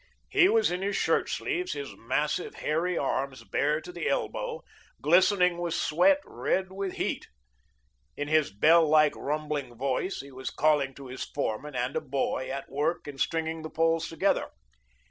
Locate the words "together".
14.09-14.49